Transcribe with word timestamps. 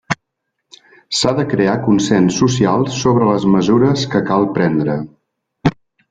S'ha 1.17 1.33
de 1.39 1.43
crear 1.51 1.75
consens 1.87 2.39
social 2.43 2.85
sobre 3.01 3.27
les 3.31 3.45
mesures 3.57 4.05
que 4.15 4.23
cal 4.31 4.47
prendre. 4.57 4.97